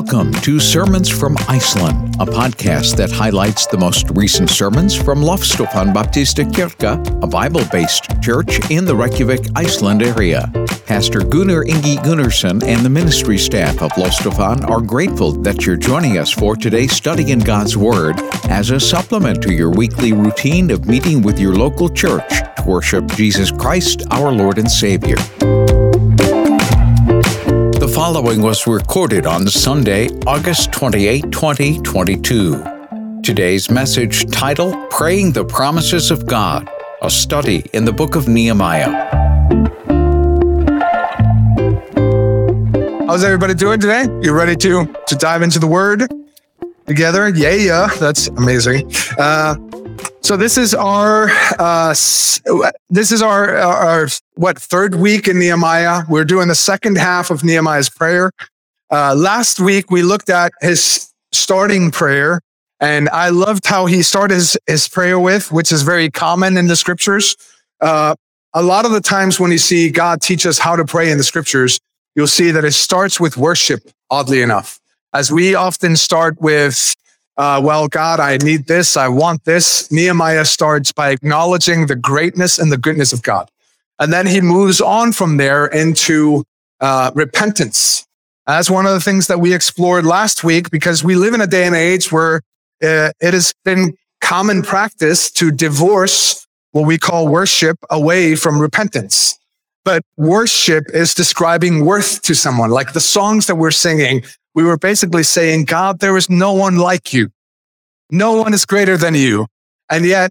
[0.00, 5.92] Welcome to Sermons from Iceland, a podcast that highlights the most recent sermons from Lofstofan
[5.92, 10.50] Baptista Kirka, a Bible based church in the Reykjavik, Iceland area.
[10.86, 16.16] Pastor Gunnar Ingi Gunnarsson and the ministry staff of Loftstofan are grateful that you're joining
[16.16, 20.86] us for today's study in God's Word as a supplement to your weekly routine of
[20.86, 25.18] meeting with your local church to worship Jesus Christ, our Lord and Savior
[28.00, 33.20] following was recorded on Sunday, August 28, 2022.
[33.22, 36.66] Today's message title Praying the Promises of God,
[37.02, 38.88] a study in the book of Nehemiah.
[43.06, 44.06] How's everybody doing today?
[44.22, 46.10] You ready to to dive into the word
[46.86, 47.28] together?
[47.28, 48.90] Yeah, yeah, that's amazing.
[49.18, 49.56] Uh,
[50.22, 51.28] so this is our
[51.58, 51.94] uh,
[52.88, 56.02] this is our, our what third week in Nehemiah.
[56.08, 58.30] We're doing the second half of Nehemiah's prayer.
[58.90, 62.40] Uh, last week we looked at his starting prayer,
[62.80, 66.66] and I loved how he started his, his prayer with, which is very common in
[66.66, 67.36] the scriptures.
[67.80, 68.14] Uh,
[68.52, 71.18] a lot of the times when you see God teach us how to pray in
[71.18, 71.80] the scriptures,
[72.14, 73.80] you'll see that it starts with worship.
[74.12, 74.80] Oddly enough,
[75.14, 76.96] as we often start with
[77.40, 78.98] uh, well, God, I need this.
[78.98, 79.90] I want this.
[79.90, 83.50] Nehemiah starts by acknowledging the greatness and the goodness of God.
[83.98, 86.44] And then he moves on from there into
[86.80, 88.06] uh, repentance.
[88.46, 91.46] That's one of the things that we explored last week because we live in a
[91.46, 92.42] day and age where
[92.82, 99.38] uh, it has been common practice to divorce what we call worship away from repentance.
[99.82, 104.76] But worship is describing worth to someone, like the songs that we're singing we were
[104.76, 107.30] basically saying, God, there is no one like you.
[108.10, 109.46] No one is greater than you.
[109.88, 110.30] And yet,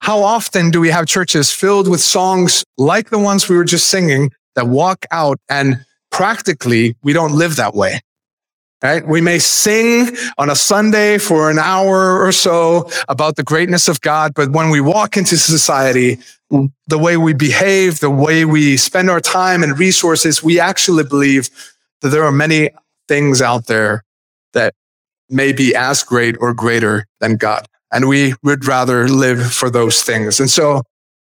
[0.00, 3.88] how often do we have churches filled with songs like the ones we were just
[3.88, 8.00] singing that walk out and practically we don't live that way?
[8.82, 9.06] Right?
[9.06, 14.00] We may sing on a Sunday for an hour or so about the greatness of
[14.02, 16.18] God, but when we walk into society,
[16.86, 21.48] the way we behave, the way we spend our time and resources, we actually believe
[22.02, 22.68] that there are many
[23.08, 24.04] things out there
[24.52, 24.74] that
[25.28, 27.66] may be as great or greater than God.
[27.92, 30.40] And we would rather live for those things.
[30.40, 30.82] And so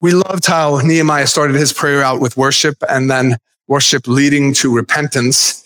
[0.01, 4.73] we loved how Nehemiah started his prayer out with worship and then worship leading to
[4.73, 5.59] repentance.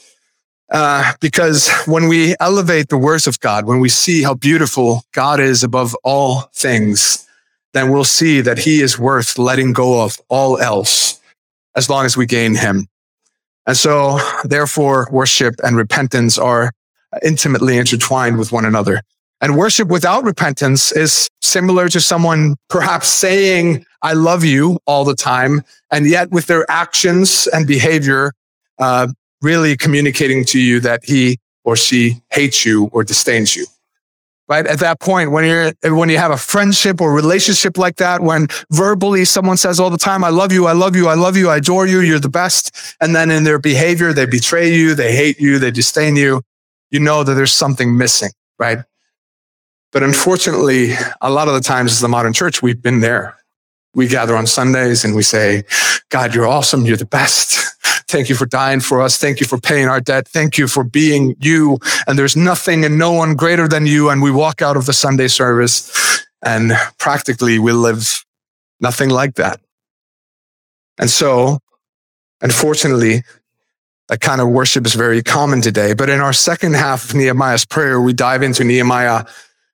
[0.71, 5.39] Uh, because when we elevate the words of God, when we see how beautiful God
[5.39, 7.27] is above all things,
[7.73, 11.19] then we'll see that he is worth letting go of all else
[11.75, 12.87] as long as we gain him.
[13.67, 16.71] And so, therefore, worship and repentance are
[17.23, 19.01] intimately intertwined with one another.
[19.41, 25.15] And worship without repentance is similar to someone perhaps saying, I love you all the
[25.15, 25.61] time,
[25.91, 28.31] and yet with their actions and behavior,
[28.79, 29.09] uh,
[29.41, 33.65] really communicating to you that he or she hates you or disdains you
[34.47, 34.65] right?
[34.65, 38.47] At that point, when you're, when you have a friendship or relationship like that, when
[38.71, 41.49] verbally someone says all the time, I love you, I love you, I love you,
[41.49, 42.95] I adore you, you're the best.
[43.01, 46.41] And then in their behavior, they betray you, they hate you, they disdain you.
[46.91, 48.79] You know that there's something missing, right?
[49.91, 50.91] But unfortunately,
[51.21, 53.35] a lot of the times as the modern church, we've been there.
[53.93, 55.63] We gather on Sundays and we say,
[56.09, 56.85] God, you're awesome.
[56.85, 57.66] You're the best.
[58.07, 59.17] Thank you for dying for us.
[59.17, 60.27] Thank you for paying our debt.
[60.27, 61.77] Thank you for being you.
[62.07, 64.09] And there's nothing and no one greater than you.
[64.09, 68.23] And we walk out of the Sunday service and practically we live
[68.79, 69.59] nothing like that.
[70.97, 71.59] And so,
[72.41, 73.23] unfortunately,
[74.07, 75.93] that kind of worship is very common today.
[75.93, 79.25] But in our second half of Nehemiah's prayer, we dive into Nehemiah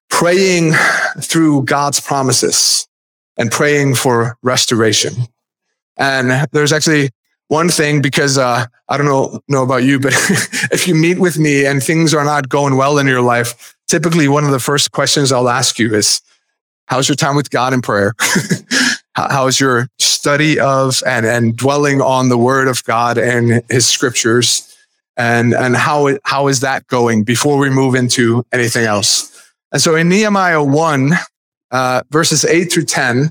[0.09, 0.73] praying
[1.19, 2.87] through God's promises
[3.37, 5.13] and praying for restoration.
[5.97, 7.11] And there's actually
[7.53, 10.13] one thing because uh, I don't know know about you, but
[10.71, 14.27] if you meet with me and things are not going well in your life, typically
[14.27, 16.21] one of the first questions I'll ask you is,
[16.87, 18.15] "How's your time with God in prayer?
[19.15, 24.69] How's your study of and and dwelling on the Word of God and His Scriptures?"
[25.15, 29.29] And, and how, how is that going before we move into anything else?
[29.71, 31.11] And so in Nehemiah 1,
[31.69, 33.29] uh, verses 8 through 10,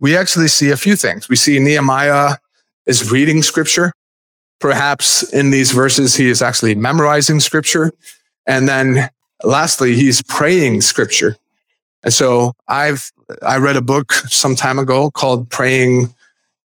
[0.00, 1.28] we actually see a few things.
[1.28, 2.36] We see Nehemiah
[2.88, 3.92] is reading scripture.
[4.58, 7.92] Perhaps in these verses, he is actually memorizing scripture.
[8.46, 9.08] And then
[9.44, 11.36] lastly, he's praying scripture.
[12.02, 13.12] And so I've,
[13.42, 16.12] I read a book some time ago called Praying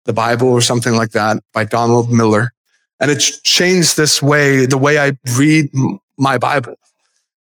[0.05, 2.53] the Bible or something like that by Donald Miller.
[2.99, 5.69] And it changed this way, the way I read
[6.17, 6.75] my Bible.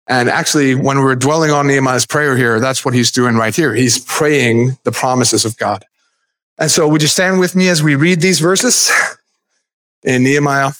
[0.07, 3.75] And actually, when we're dwelling on Nehemiah's prayer here, that's what he's doing right here.
[3.75, 5.85] He's praying the promises of God.
[6.59, 8.91] And so would you stand with me as we read these verses
[10.03, 10.73] in Nehemiah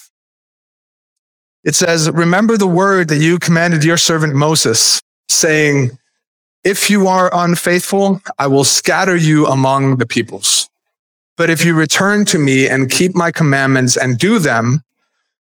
[1.65, 5.99] it says, Remember the word that you commanded your servant Moses, saying,
[6.65, 10.71] If you are unfaithful, I will scatter you among the peoples.
[11.37, 14.83] But if you return to me and keep my commandments and do them,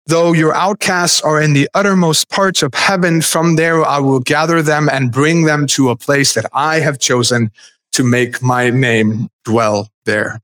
[0.08, 4.62] though your outcasts are in the uttermost parts of heaven, from there I will gather
[4.62, 7.52] them and bring them to a place that I have chosen
[7.92, 10.42] to make my name dwell there.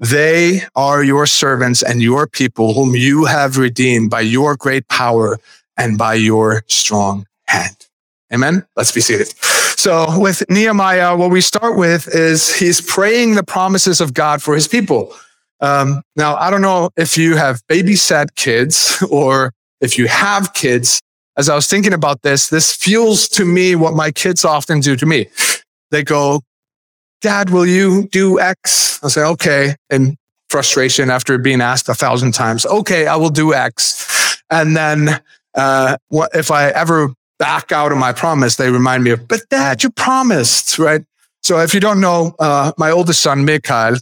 [0.00, 5.38] They are your servants and your people whom you have redeemed by your great power
[5.76, 7.86] and by your strong hand.
[8.32, 8.66] Amen.
[8.76, 9.28] Let's be seated.
[9.78, 14.54] So with Nehemiah, what we start with is he's praying the promises of God for
[14.54, 15.14] his people.
[15.60, 21.00] Um, now, I don't know if you have babysat kids or if you have kids.
[21.36, 24.96] As I was thinking about this, this feels to me what my kids often do
[24.96, 25.28] to me.
[25.90, 26.42] They go,
[27.20, 29.02] Dad, will you do X?
[29.02, 29.76] I'll say, okay.
[29.90, 30.16] In
[30.48, 34.40] frustration after being asked a thousand times, okay, I will do X.
[34.50, 35.20] And then,
[35.54, 39.40] uh, what, if I ever back out of my promise, they remind me of, but
[39.50, 41.04] dad, you promised, right?
[41.42, 43.96] So if you don't know, uh, my oldest son, Mikhail,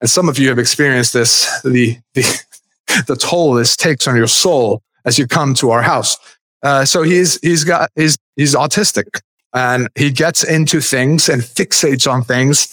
[0.00, 2.44] and some of you have experienced this, the, the,
[3.06, 6.16] the toll this takes on your soul as you come to our house.
[6.62, 9.20] Uh, so he's, he's got, he's, he's autistic
[9.56, 12.66] and he gets into things and fixates on things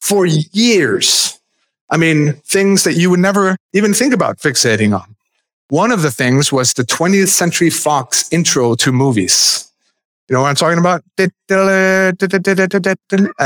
[0.00, 1.40] for years.
[1.90, 5.16] I mean, things that you would never even think about fixating on.
[5.68, 9.68] One of the things was the 20th Century Fox intro to movies.
[10.28, 11.02] You know what I'm talking about?
[11.18, 11.32] And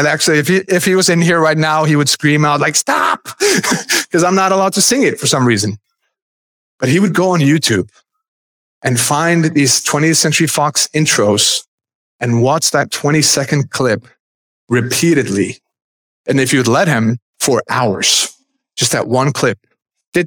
[0.07, 2.77] actually, if he, if he was in here right now, he would scream out like,
[2.77, 3.25] stop,
[4.03, 5.79] because I'm not allowed to sing it for some reason.
[6.79, 7.89] But he would go on YouTube
[8.83, 11.65] and find these 20th Century Fox intros
[12.23, 14.07] and watch that 20 second clip
[14.69, 15.59] repeatedly.
[16.27, 18.35] And if you'd let him for hours,
[18.77, 19.59] just that one clip,
[20.15, 20.27] then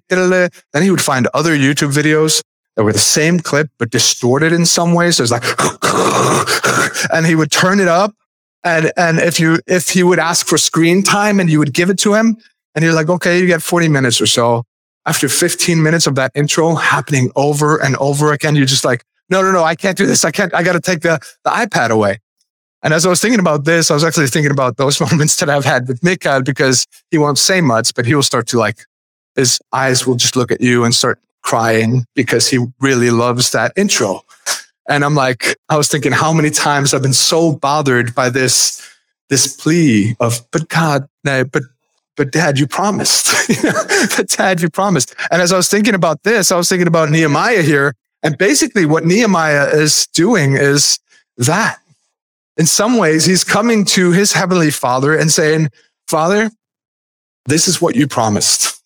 [0.81, 2.43] he would find other YouTube videos
[2.75, 5.17] that were the same clip, but distorted in some ways.
[5.17, 5.43] So it's like,
[7.13, 8.13] and he would turn it up.
[8.65, 11.89] And, and if you, if he would ask for screen time and you would give
[11.89, 12.37] it to him
[12.73, 14.63] and you're like, okay, you get 40 minutes or so.
[15.05, 19.41] After 15 minutes of that intro happening over and over again, you're just like, no,
[19.41, 20.23] no, no, I can't do this.
[20.23, 22.19] I can't, I got to take the, the iPad away.
[22.83, 25.49] And as I was thinking about this, I was actually thinking about those moments that
[25.49, 28.85] I've had with Mikael because he won't say much, but he will start to like,
[29.35, 33.73] his eyes will just look at you and start crying because he really loves that
[33.75, 34.21] intro.
[34.87, 38.87] And I'm like, I was thinking how many times I've been so bothered by this,
[39.29, 41.63] this plea of, but God, but,
[42.15, 43.49] but dad, you promised.
[44.15, 45.15] but dad, you promised.
[45.31, 47.95] And as I was thinking about this, I was thinking about Nehemiah here
[48.25, 50.97] and basically what Nehemiah is doing is
[51.37, 51.77] that.
[52.57, 55.69] In some ways, he's coming to his heavenly father and saying,
[56.07, 56.49] Father,
[57.45, 58.81] this is what you promised.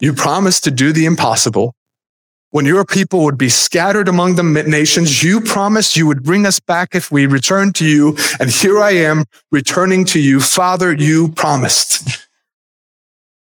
[0.00, 1.74] You promised to do the impossible.
[2.50, 6.60] When your people would be scattered among the nations, you promised you would bring us
[6.60, 8.18] back if we returned to you.
[8.38, 10.40] And here I am returning to you.
[10.40, 12.28] Father, you promised.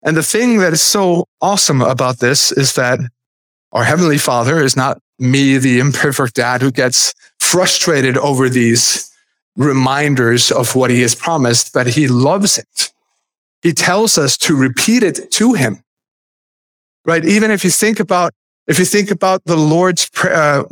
[0.04, 3.00] And the thing that is so awesome about this is that
[3.74, 9.10] our Heavenly Father is not me, the imperfect dad who gets frustrated over these
[9.56, 12.92] reminders of what he has promised, but he loves it.
[13.62, 15.82] He tells us to repeat it to him.
[17.04, 17.24] Right?
[17.24, 18.32] Even if you think about,
[18.66, 20.62] if you think about the Lord's prayer, uh,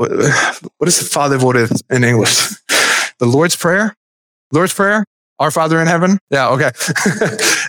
[0.78, 2.48] what is the Father word in English?
[3.18, 3.96] the Lord's Prayer?
[4.52, 5.04] Lord's Prayer?
[5.42, 6.18] Our Father in heaven?
[6.30, 6.70] Yeah, okay.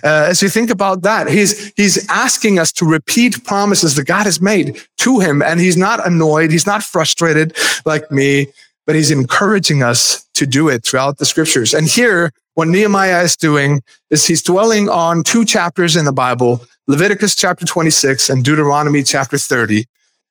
[0.04, 4.24] uh, as you think about that, he's, he's asking us to repeat promises that God
[4.24, 5.42] has made to him.
[5.42, 6.52] And he's not annoyed.
[6.52, 8.46] He's not frustrated like me,
[8.86, 11.74] but he's encouraging us to do it throughout the scriptures.
[11.74, 16.64] And here, what Nehemiah is doing is he's dwelling on two chapters in the Bible,
[16.86, 19.84] Leviticus chapter 26 and Deuteronomy chapter 30.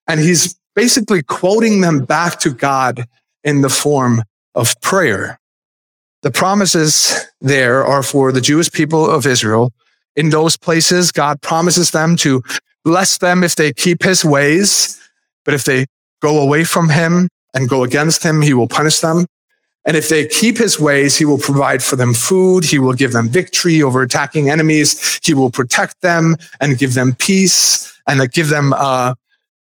[0.07, 3.05] And he's basically quoting them back to God
[3.43, 4.23] in the form
[4.55, 5.39] of prayer.
[6.23, 9.73] The promises there are for the Jewish people of Israel.
[10.15, 12.41] In those places, God promises them to
[12.85, 14.99] bless them if they keep his ways.
[15.43, 15.85] But if they
[16.21, 19.25] go away from him and go against him, he will punish them.
[19.85, 22.63] And if they keep his ways, he will provide for them food.
[22.63, 25.19] He will give them victory over attacking enemies.
[25.21, 29.13] He will protect them and give them peace and give them uh,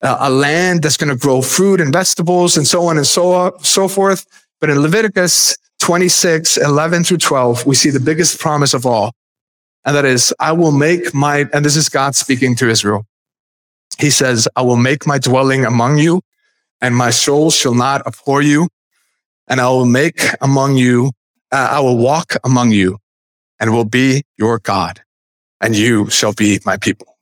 [0.03, 3.89] a land that's going to grow fruit and vegetables and so on and so, so
[3.89, 4.25] forth.
[4.61, 9.13] But in Leviticus, 26, 11 through 12, we see the biggest promise of all.
[9.85, 13.05] And that is, I will make my, and this is God speaking to Israel.
[13.99, 16.23] He says, I will make my dwelling among you
[16.81, 18.69] and my soul shall not abhor you.
[19.47, 21.13] And I will make among you,
[21.53, 22.97] uh, I will walk among you
[23.61, 25.03] and will be your God
[25.61, 27.19] and you shall be my people.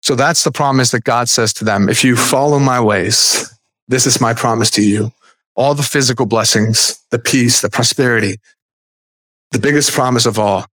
[0.00, 1.90] So that's the promise that God says to them.
[1.90, 3.54] If you follow my ways,
[3.86, 5.12] this is my promise to you.
[5.58, 8.36] All the physical blessings, the peace, the prosperity,
[9.50, 10.66] the biggest promise of all,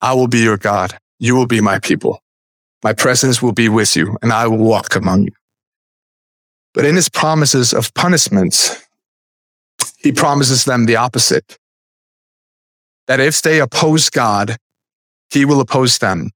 [0.00, 0.98] I will be your God.
[1.20, 2.18] You will be my people.
[2.82, 5.32] My presence will be with you and I will walk among you.
[6.74, 8.84] But in his promises of punishments,
[9.98, 11.56] he promises them the opposite.
[13.06, 14.56] That if they oppose God,
[15.30, 16.30] he will oppose them.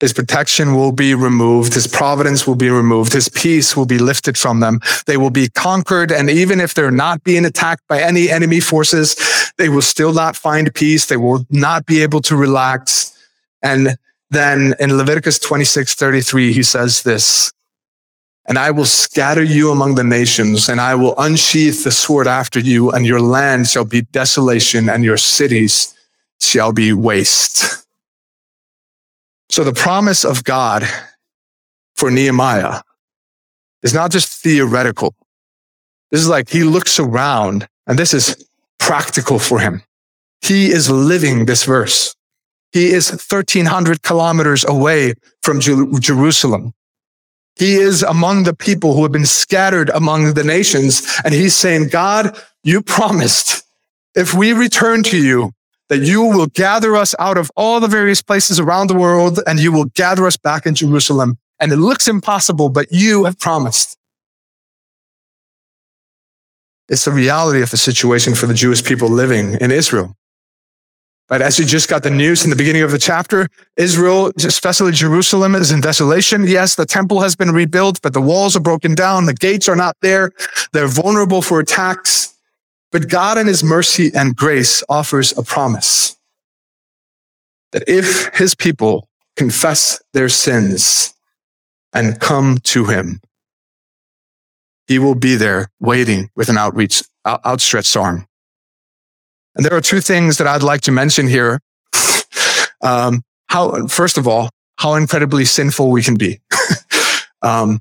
[0.00, 1.74] His protection will be removed.
[1.74, 3.12] His providence will be removed.
[3.12, 4.80] His peace will be lifted from them.
[5.06, 6.10] They will be conquered.
[6.10, 9.14] And even if they're not being attacked by any enemy forces,
[9.58, 11.06] they will still not find peace.
[11.06, 13.16] They will not be able to relax.
[13.62, 13.98] And
[14.30, 17.52] then in Leviticus 26, 33, he says this,
[18.46, 22.58] and I will scatter you among the nations and I will unsheath the sword after
[22.58, 25.94] you and your land shall be desolation and your cities
[26.40, 27.86] shall be waste.
[29.50, 30.84] So the promise of God
[31.96, 32.82] for Nehemiah
[33.82, 35.14] is not just theoretical.
[36.10, 38.46] This is like he looks around and this is
[38.78, 39.82] practical for him.
[40.40, 42.14] He is living this verse.
[42.72, 46.72] He is 1300 kilometers away from Jerusalem.
[47.56, 51.02] He is among the people who have been scattered among the nations.
[51.24, 53.64] And he's saying, God, you promised
[54.14, 55.52] if we return to you,
[55.90, 59.58] that you will gather us out of all the various places around the world and
[59.58, 61.36] you will gather us back in Jerusalem.
[61.58, 63.98] And it looks impossible, but you have promised.
[66.88, 70.16] It's the reality of the situation for the Jewish people living in Israel.
[71.28, 74.90] But as you just got the news in the beginning of the chapter, Israel, especially
[74.92, 76.44] Jerusalem, is in desolation.
[76.44, 79.26] Yes, the temple has been rebuilt, but the walls are broken down.
[79.26, 80.32] The gates are not there.
[80.72, 82.29] They're vulnerable for attacks.
[82.92, 86.16] But God in his mercy and grace offers a promise
[87.72, 91.14] that if his people confess their sins
[91.92, 93.20] and come to him,
[94.88, 98.26] he will be there waiting with an outreach, outstretched arm.
[99.54, 101.60] And there are two things that I'd like to mention here.
[102.82, 106.40] Um, how, first of all, how incredibly sinful we can be.
[107.42, 107.80] um,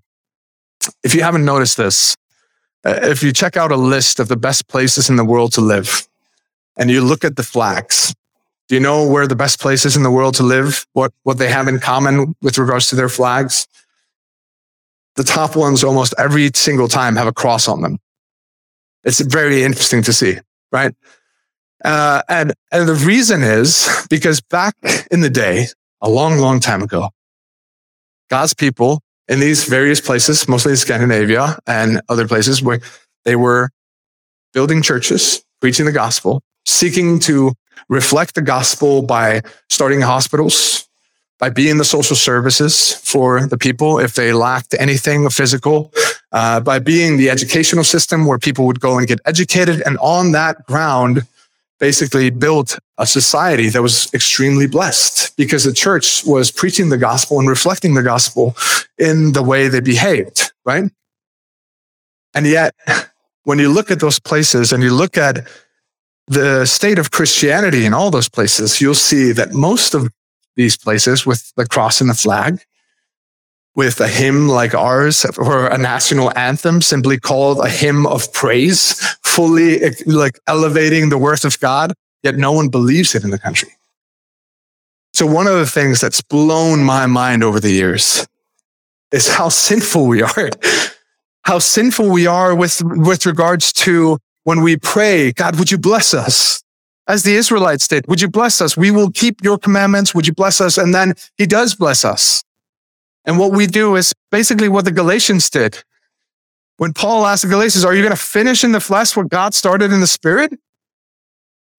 [1.06, 2.18] if you haven't noticed this,
[2.86, 6.08] if you check out a list of the best places in the world to live
[6.78, 8.16] and you look at the flags,
[8.68, 11.50] do you know where the best places in the world to live, what, what they
[11.50, 13.68] have in common with regards to their flags?
[15.16, 17.98] The top ones almost every single time have a cross on them.
[19.04, 20.38] It's very interesting to see,
[20.72, 20.94] right?
[21.84, 24.76] Uh, and, and the reason is because back
[25.12, 25.68] in the day,
[26.02, 27.10] a long, long time ago,
[28.30, 32.82] God's people in these various places, mostly in Scandinavia and other places where
[33.24, 33.70] they were
[34.54, 37.54] building churches, preaching the gospel, seeking to
[37.88, 40.90] reflect the gospel by starting hospitals,
[41.38, 45.94] by being the social services for the people if they lacked anything physical,
[46.32, 49.82] uh, by being the educational system where people would go and get educated.
[49.86, 51.22] And on that ground,
[51.80, 57.40] basically built a society that was extremely blessed because the church was preaching the gospel
[57.40, 58.56] and reflecting the gospel
[58.98, 60.92] in the way they behaved, right?
[62.36, 62.76] And yet,
[63.44, 65.48] when you look at those places and you look at
[66.28, 70.10] the state of Christianity in all those places, you'll see that most of
[70.56, 72.62] these places with the cross and the flag
[73.76, 79.18] with a hymn like ours or a national anthem simply called a hymn of praise,
[79.30, 81.94] fully like elevating the worth of God,
[82.24, 83.70] yet no one believes it in the country.
[85.14, 88.28] So one of the things that's blown my mind over the years
[89.12, 90.50] is how sinful we are.
[91.44, 96.14] How sinful we are with, with regards to when we pray, God, would you bless
[96.14, 96.62] us?
[97.08, 98.78] As the Israelites did, would you bless us?
[98.78, 100.14] We will keep your commandments.
[100.14, 100.78] Would you bless us?
[100.78, 102.44] And then he does bless us.
[103.26, 105.84] And what we do is basically what the Galatians did.
[106.80, 109.54] When Paul asked the Galatians, are you going to finish in the flesh what God
[109.54, 110.58] started in the spirit?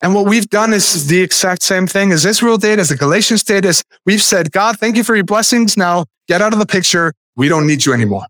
[0.02, 3.42] And what we've done is the exact same thing as Israel did, as the Galatians
[3.42, 5.74] did, is we've said, God, thank you for your blessings.
[5.74, 7.14] Now get out of the picture.
[7.34, 8.26] We don't need you anymore.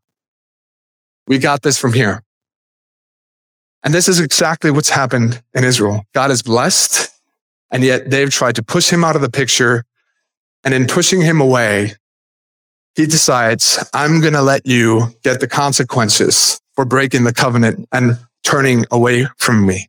[1.26, 2.22] We got this from here.
[3.82, 6.04] And this is exactly what's happened in Israel.
[6.14, 7.10] God is blessed,
[7.72, 9.84] and yet they've tried to push him out of the picture.
[10.62, 11.94] And in pushing him away,
[12.94, 18.18] he decides, I'm going to let you get the consequences for breaking the covenant and
[18.42, 19.87] turning away from me.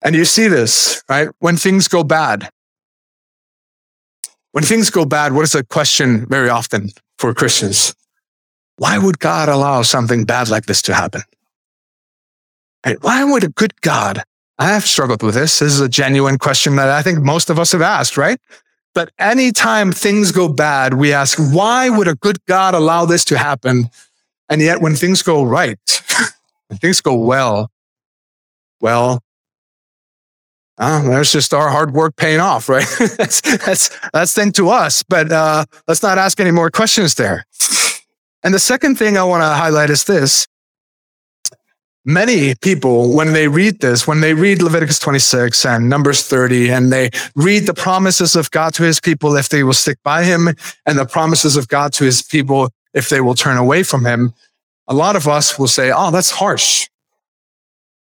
[0.00, 1.28] And you see this, right?
[1.40, 2.48] When things go bad.
[4.52, 7.94] When things go bad, what is the question very often for Christians?
[8.78, 11.20] Why would God allow something bad like this to happen?
[12.86, 12.96] Right?
[13.02, 14.22] Why would a good God?
[14.58, 15.58] I have struggled with this.
[15.58, 18.40] This is a genuine question that I think most of us have asked, right?
[18.94, 23.36] But anytime things go bad, we ask, why would a good God allow this to
[23.36, 23.90] happen?
[24.48, 25.78] And yet when things go right,
[26.68, 27.70] when things go well,
[28.80, 29.20] well,
[30.78, 32.86] uh, there's just our hard work paying off, right?
[33.16, 37.44] that's, that's, that's thing to us, but, uh, let's not ask any more questions there.
[38.44, 40.46] And the second thing I want to highlight is this.
[42.04, 46.92] Many people, when they read this, when they read Leviticus 26 and Numbers 30, and
[46.92, 50.48] they read the promises of God to his people if they will stick by him,
[50.86, 54.34] and the promises of God to his people if they will turn away from him,
[54.88, 56.88] a lot of us will say, Oh, that's harsh.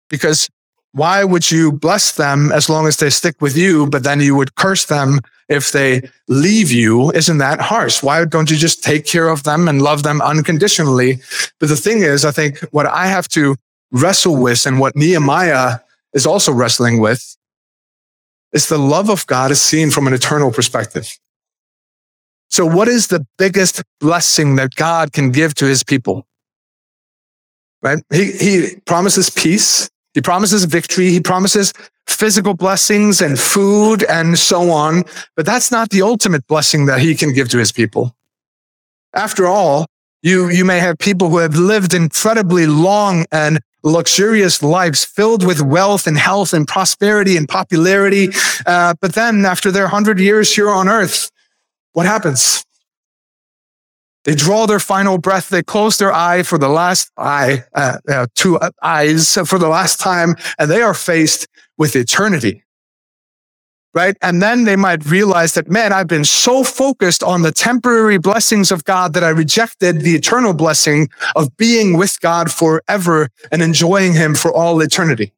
[0.08, 0.48] Because
[0.92, 4.34] why would you bless them as long as they stick with you, but then you
[4.34, 7.12] would curse them if they leave you?
[7.12, 8.02] Isn't that harsh?
[8.02, 11.20] Why don't you just take care of them and love them unconditionally?
[11.60, 13.56] But the thing is, I think what I have to
[13.92, 15.80] wrestle with and what Nehemiah
[16.14, 17.36] is also wrestling with
[18.52, 21.18] is the love of God is seen from an eternal perspective.
[22.48, 26.26] So what is the biggest blessing that God can give to his people?
[27.82, 28.02] Right?
[28.12, 29.90] He, he promises peace.
[30.14, 31.10] He promises victory.
[31.10, 31.72] He promises
[32.06, 35.04] physical blessings and food and so on.
[35.34, 38.14] But that's not the ultimate blessing that he can give to his people.
[39.12, 39.86] After all,
[40.22, 45.60] you, you may have people who have lived incredibly long and luxurious lives filled with
[45.60, 48.28] wealth and health and prosperity and popularity.
[48.66, 51.30] Uh, but then after their hundred years here on earth,
[51.96, 52.62] what happens?
[54.24, 55.48] They draw their final breath.
[55.48, 59.98] They close their eye for the last eye, uh, uh, two eyes for the last
[59.98, 61.46] time, and they are faced
[61.78, 62.64] with eternity.
[63.94, 64.14] Right.
[64.20, 68.70] And then they might realize that, man, I've been so focused on the temporary blessings
[68.70, 74.12] of God that I rejected the eternal blessing of being with God forever and enjoying
[74.12, 75.32] him for all eternity.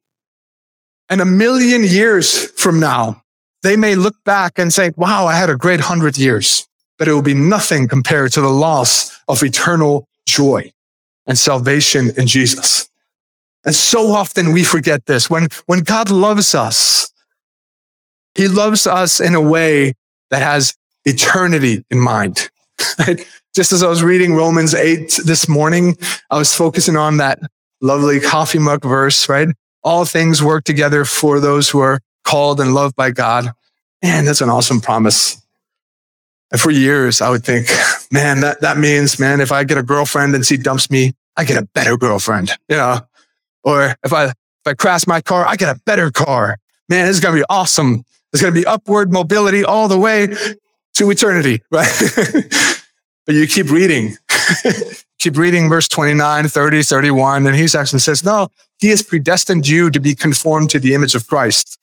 [1.07, 3.23] And a million years from now,
[3.63, 7.13] they may look back and say, wow, I had a great hundred years but it
[7.13, 10.71] will be nothing compared to the loss of eternal joy
[11.25, 12.89] and salvation in Jesus.
[13.65, 15.29] And so often we forget this.
[15.29, 17.11] When, when God loves us,
[18.35, 19.93] he loves us in a way
[20.29, 22.49] that has eternity in mind.
[23.55, 25.97] Just as I was reading Romans 8 this morning,
[26.29, 27.39] I was focusing on that
[27.81, 29.47] lovely coffee mug verse, right?
[29.83, 33.51] All things work together for those who are called and loved by God.
[34.03, 35.41] Man, that's an awesome promise.
[36.51, 37.67] And for years, I would think,
[38.11, 41.43] man, that, that means, man, if I get a girlfriend and she dumps me, I
[41.43, 42.99] get a better girlfriend, you know?
[43.63, 46.57] Or if I, if I crash my car, I get a better car.
[46.87, 48.03] Man, this is going to be awesome.
[48.31, 50.27] There's going to be upward mobility all the way
[50.95, 51.91] to eternity, right?
[53.25, 54.17] but you keep reading,
[55.19, 59.89] keep reading verse 29, 30, 31, and he actually says, no, he has predestined you
[59.89, 61.79] to be conformed to the image of Christ.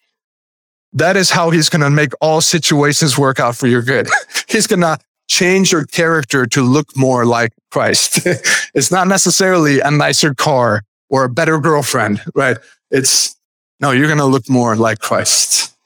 [0.96, 4.08] That is how he's going to make all situations work out for your good.
[4.48, 8.26] he's going to change your character to look more like Christ.
[8.74, 12.56] it's not necessarily a nicer car or a better girlfriend, right?
[12.90, 13.36] It's
[13.78, 15.76] no, you're going to look more like Christ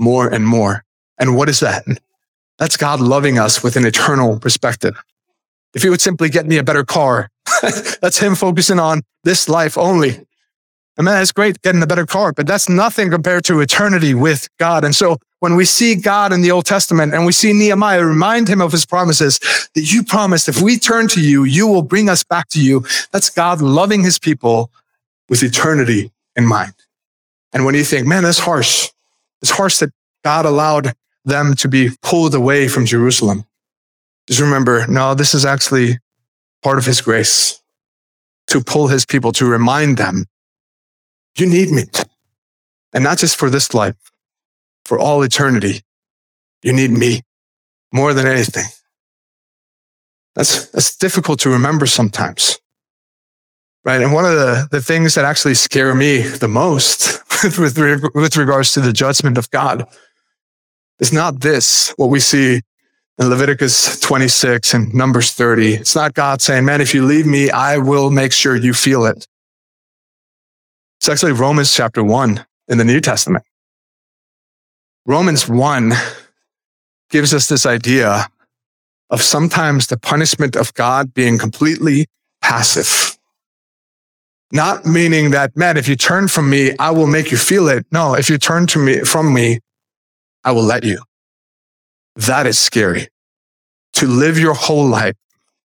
[0.00, 0.84] more and more.
[1.18, 1.84] And what is that?
[2.58, 5.00] That's God loving us with an eternal perspective.
[5.74, 7.30] If he would simply get me a better car,
[7.62, 10.26] that's him focusing on this life only.
[11.00, 14.50] And man, it's great getting a better car, but that's nothing compared to eternity with
[14.58, 14.84] God.
[14.84, 18.48] And so when we see God in the Old Testament and we see Nehemiah remind
[18.48, 19.38] him of his promises
[19.74, 22.84] that you promised, if we turn to you, you will bring us back to you.
[23.12, 24.70] That's God loving his people
[25.30, 26.74] with eternity in mind.
[27.54, 28.90] And when you think, man, that's harsh.
[29.40, 30.92] It's harsh that God allowed
[31.24, 33.46] them to be pulled away from Jerusalem.
[34.26, 35.96] Just remember, no, this is actually
[36.62, 37.62] part of his grace
[38.48, 40.26] to pull his people, to remind them
[41.36, 41.84] you need me.
[42.92, 43.96] And not just for this life,
[44.84, 45.82] for all eternity.
[46.62, 47.22] You need me
[47.92, 48.64] more than anything.
[50.34, 52.58] That's, that's difficult to remember sometimes.
[53.84, 54.02] Right.
[54.02, 57.22] And one of the, the things that actually scare me the most
[57.58, 57.78] with,
[58.14, 59.86] with regards to the judgment of God
[60.98, 62.60] is not this, what we see
[63.18, 65.74] in Leviticus 26 and Numbers 30.
[65.74, 69.06] It's not God saying, man, if you leave me, I will make sure you feel
[69.06, 69.26] it.
[71.00, 73.42] It's actually Romans chapter 1 in the New Testament.
[75.06, 75.92] Romans 1
[77.08, 78.26] gives us this idea
[79.08, 82.06] of sometimes the punishment of God being completely
[82.42, 83.18] passive.
[84.52, 87.86] Not meaning that, man, if you turn from me, I will make you feel it.
[87.90, 89.60] No, if you turn to me from me,
[90.44, 90.98] I will let you.
[92.14, 93.08] That is scary.
[93.94, 95.16] To live your whole life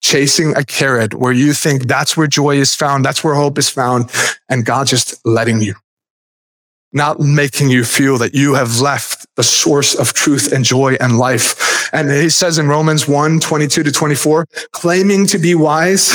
[0.01, 3.69] chasing a carrot where you think that's where joy is found, that's where hope is
[3.69, 4.11] found,
[4.49, 5.75] and God just letting you,
[6.93, 11.19] not making you feel that you have left the source of truth and joy and
[11.19, 11.93] life.
[11.93, 16.13] And he says in Romans 1, 22 to 24, claiming to be wise.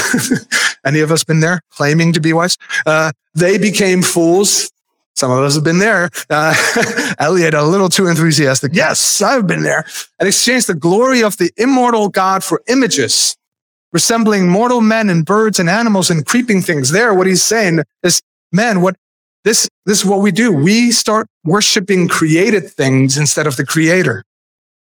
[0.85, 1.61] Any of us been there?
[1.71, 2.57] Claiming to be wise?
[2.85, 4.71] Uh, they became fools.
[5.15, 6.09] Some of us have been there.
[6.29, 6.55] Uh,
[7.19, 8.73] Elliot, a little too enthusiastic.
[8.73, 9.85] Yes, I've been there.
[10.19, 13.37] And exchanged the glory of the immortal God for images
[13.93, 16.91] resembling mortal men and birds and animals and creeping things.
[16.91, 18.95] There, what he's saying is, man, what
[19.43, 20.51] this, this is what we do.
[20.51, 24.23] We start worshiping created things instead of the creator.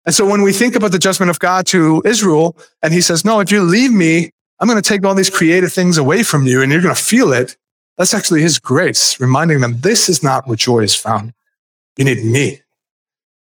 [0.06, 3.24] And so when we think about the judgment of God to Israel, and he says,
[3.24, 6.46] no, if you leave me, I'm going to take all these created things away from
[6.46, 7.56] you and you're going to feel it.
[7.98, 11.32] That's actually his grace, reminding them this is not where joy is found.
[11.96, 12.60] You need me.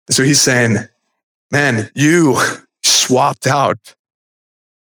[0.08, 0.78] And so he's saying,
[1.52, 2.38] man, you
[2.84, 3.96] swapped out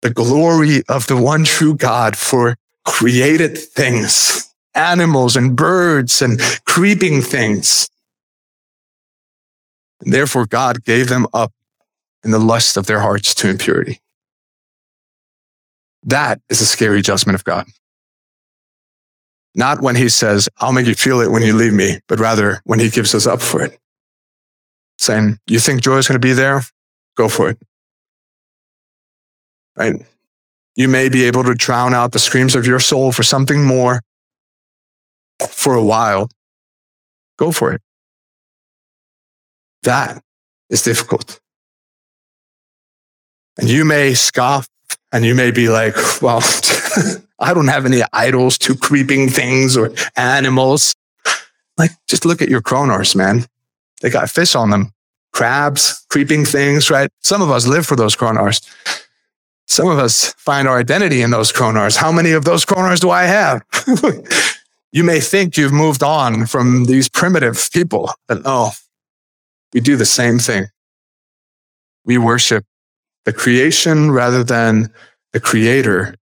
[0.05, 7.23] the glory of the one true God for created things animals and birds and creeping
[7.23, 7.89] things.
[10.01, 11.51] And therefore, God gave them up
[12.23, 13.99] in the lust of their hearts to impurity.
[16.03, 17.65] That is a scary judgment of God.
[19.55, 22.61] Not when he says, I'll make you feel it when you leave me, but rather
[22.65, 23.79] when he gives us up for it.
[24.99, 26.61] Saying, you think joy is going to be there?
[27.15, 27.57] Go for it.
[29.75, 30.05] Right?
[30.75, 34.01] You may be able to drown out the screams of your soul for something more,
[35.49, 36.29] for a while,
[37.37, 37.81] go for it.
[39.83, 40.21] That
[40.69, 41.39] is difficult.
[43.57, 44.67] And you may scoff
[45.11, 46.41] and you may be like, well,
[47.39, 50.95] I don't have any idols to creeping things or animals.
[51.77, 53.45] Like, just look at your kronars, man.
[54.01, 54.91] They got fish on them,
[55.33, 57.09] crabs, creeping things, right?
[57.21, 58.65] Some of us live for those kronars.
[59.67, 61.97] Some of us find our identity in those kronars.
[61.97, 63.63] How many of those kronars do I have?
[64.95, 68.71] You may think you've moved on from these primitive people, but no,
[69.73, 70.67] we do the same thing.
[72.05, 72.63] We worship
[73.25, 74.93] the creation rather than
[75.33, 76.15] the creator.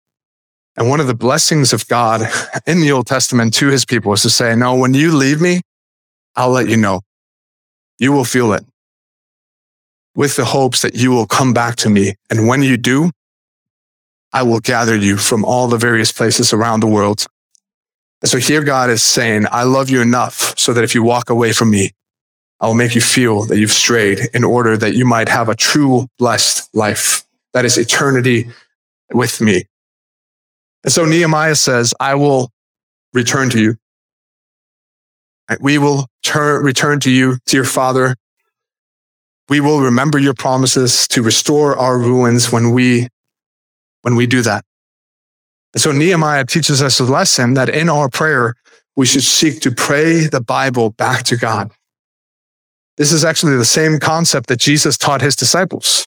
[0.75, 2.27] And one of the blessings of God
[2.65, 5.61] in the Old Testament to his people is to say, no, when you leave me,
[6.35, 7.01] I'll let you know.
[7.99, 8.65] You will feel it
[10.15, 12.15] with the hopes that you will come back to me.
[12.31, 13.11] And when you do,
[14.33, 17.27] I will gather you from all the various places around the world
[18.23, 21.29] and so here God is saying, I love you enough so that if you walk
[21.29, 21.91] away from me,
[22.61, 25.55] I will make you feel that you've strayed in order that you might have a
[25.55, 27.25] true blessed life.
[27.51, 28.49] That is eternity
[29.11, 29.65] with me.
[30.85, 32.49] And so Nehemiah says, I will
[33.13, 33.75] return to you.
[35.59, 38.15] We will turn, return to you, dear Father.
[39.49, 43.09] We will remember your promises to restore our ruins when we,
[44.03, 44.63] when we do that.
[45.73, 48.53] And so Nehemiah teaches us a lesson that in our prayer,
[48.95, 51.71] we should seek to pray the Bible back to God.
[52.97, 56.05] This is actually the same concept that Jesus taught his disciples.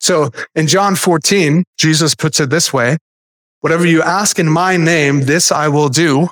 [0.00, 2.96] So in John 14, Jesus puts it this way,
[3.60, 6.28] whatever you ask in my name, this I will do,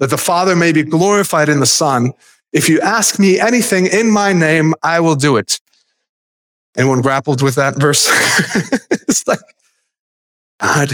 [0.00, 2.12] that the Father may be glorified in the Son.
[2.52, 5.60] If you ask me anything in my name, I will do it.
[6.76, 8.08] Anyone grappled with that verse?
[8.90, 9.40] it's like,
[10.60, 10.90] God,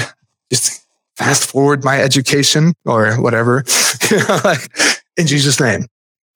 [0.51, 3.65] just fast forward my education or whatever.
[4.45, 4.71] like,
[5.17, 5.87] in Jesus' name,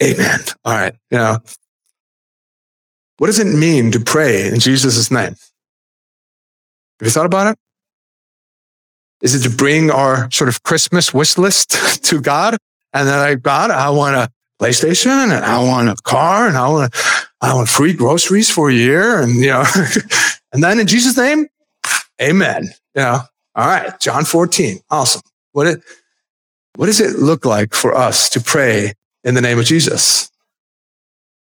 [0.03, 0.41] amen.
[0.65, 0.95] All right.
[1.11, 1.39] You know,
[3.19, 5.35] what does it mean to pray in Jesus' name?
[7.01, 7.59] Have you thought about it?
[9.23, 11.71] Is it to bring our sort of Christmas wish list
[12.05, 12.57] to God?
[12.93, 16.69] And then like, God, I want a PlayStation and I want a car and I
[16.69, 16.95] want,
[17.41, 19.21] I want free groceries for a year.
[19.21, 19.65] And, you know,
[20.53, 21.47] and then in Jesus' name,
[22.21, 22.71] amen.
[22.95, 23.21] You know,
[23.55, 24.79] all right, John 14.
[24.91, 25.23] Awesome.
[25.53, 25.83] What, it,
[26.77, 30.31] what does it look like for us to pray in the name of Jesus?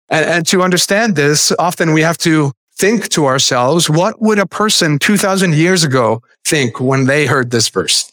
[0.09, 4.45] And, and to understand this, often we have to think to ourselves, what would a
[4.45, 8.11] person 2000 years ago think when they heard this verse?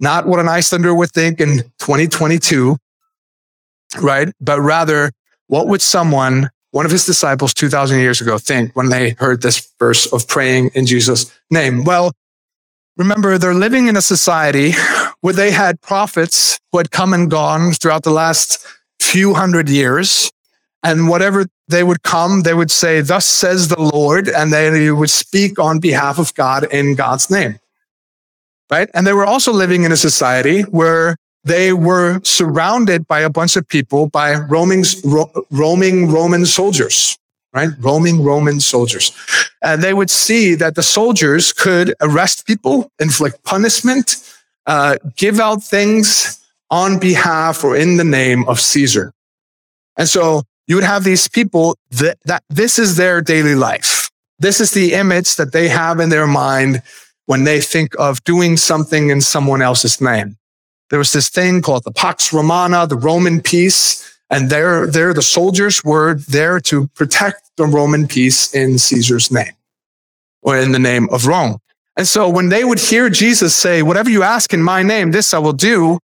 [0.00, 2.76] Not what an Icelander would think in 2022,
[4.00, 4.28] right?
[4.40, 5.10] But rather,
[5.48, 9.68] what would someone, one of his disciples 2000 years ago think when they heard this
[9.78, 11.84] verse of praying in Jesus' name?
[11.84, 12.12] Well,
[12.98, 14.72] Remember, they're living in a society
[15.20, 18.66] where they had prophets who had come and gone throughout the last
[19.00, 20.32] few hundred years.
[20.82, 25.10] And whatever they would come, they would say, Thus says the Lord, and they would
[25.10, 27.60] speak on behalf of God in God's name.
[28.68, 28.88] Right?
[28.92, 33.56] And they were also living in a society where they were surrounded by a bunch
[33.56, 37.16] of people, by roaming, ro- roaming Roman soldiers
[37.52, 37.70] right?
[37.78, 39.12] Roaming Roman soldiers.
[39.62, 44.16] And they would see that the soldiers could arrest people, inflict punishment,
[44.66, 49.12] uh, give out things on behalf or in the name of Caesar.
[49.96, 54.10] And so you would have these people that, that this is their daily life.
[54.38, 56.82] This is the image that they have in their mind
[57.26, 60.36] when they think of doing something in someone else's name.
[60.90, 65.22] There was this thing called the Pax Romana, the Roman peace, and they're, they're the
[65.22, 69.52] soldiers were there to protect the Roman peace in Caesar's name
[70.42, 71.58] or in the name of Rome.
[71.96, 75.34] And so when they would hear Jesus say, whatever you ask in my name, this
[75.34, 75.98] I will do,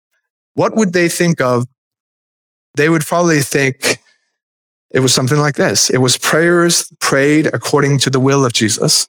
[0.55, 1.67] what would they think of?
[2.77, 3.99] They would probably think
[4.91, 5.91] it was something like this.
[5.91, 9.07] It was prayers prayed according to the will of Jesus,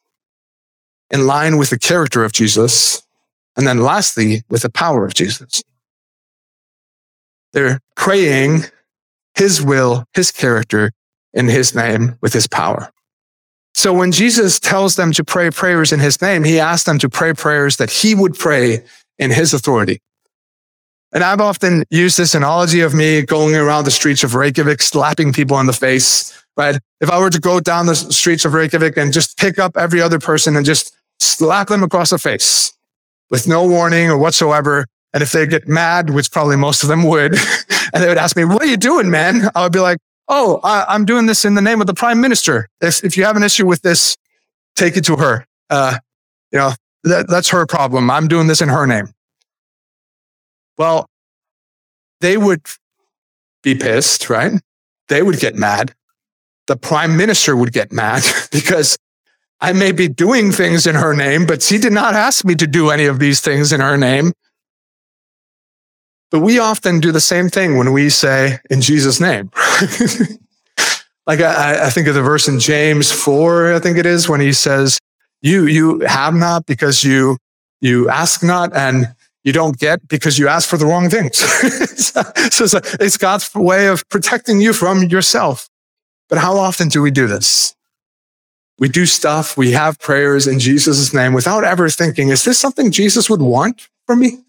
[1.10, 3.02] in line with the character of Jesus,
[3.56, 5.64] and then lastly, with the power of Jesus.
[7.54, 8.64] They're praying
[9.36, 10.92] his will, his character
[11.34, 12.92] in his name with his power.
[13.74, 17.10] So when Jesus tells them to pray prayers in his name, he asks them to
[17.10, 18.84] pray prayers that he would pray
[19.18, 20.00] in his authority.
[21.12, 25.32] And I've often used this analogy of me going around the streets of Reykjavik, slapping
[25.32, 26.80] people in the face, right?
[27.02, 30.02] If I were to go down the streets of Reykjavik and just pick up every
[30.02, 32.74] other person and just slap them across the face
[33.30, 34.86] with no warning or whatsoever.
[35.14, 37.36] And if they get mad, which probably most of them would,
[37.94, 39.50] and they would ask me, what are you doing, man?
[39.56, 42.20] I would be like, oh, I, am doing this in the name of the prime
[42.20, 42.70] minister.
[42.82, 44.18] If, if you have an issue with this,
[44.76, 45.46] take it to her.
[45.70, 45.98] Uh,
[46.52, 46.72] you know,
[47.04, 48.10] that, that's her problem.
[48.10, 49.10] I'm doing this in her name.
[50.78, 51.08] Well,
[52.22, 52.62] they would
[53.62, 54.54] be pissed, right?
[55.10, 55.94] They would get mad.
[56.68, 58.98] The prime minister would get mad because
[59.60, 62.68] I may be doing things in her name, but she did not ask me to
[62.68, 64.34] do any of these things in her name.
[66.34, 69.52] But we often do the same thing when we say in Jesus' name.
[71.28, 74.42] like I, I, think of the verse in James 4, I think it is, when
[74.42, 74.98] he says,
[75.44, 77.38] You you have not because you
[77.82, 81.38] you ask not, and you don't get because you ask for the wrong things.
[81.38, 85.70] so it's, it's God's way of protecting you from yourself.
[86.30, 87.76] But how often do we do this?
[88.80, 92.90] We do stuff, we have prayers in Jesus' name without ever thinking, is this something
[92.90, 94.43] Jesus would want from me?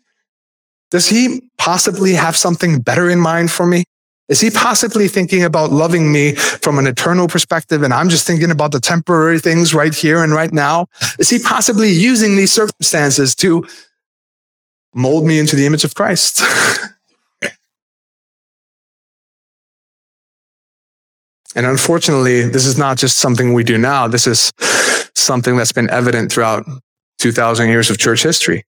[0.95, 3.83] Does he possibly have something better in mind for me?
[4.29, 8.53] Is he possibly thinking about loving me from an eternal perspective and I'm just thinking
[8.53, 10.87] about the temporary things right here and right now?
[11.19, 13.67] Is he possibly using these circumstances to
[14.95, 16.41] mold me into the image of Christ?
[21.57, 24.07] and unfortunately, this is not just something we do now.
[24.07, 24.53] This is
[25.17, 26.65] something that's been evident throughout
[27.19, 28.65] 2000 years of church history.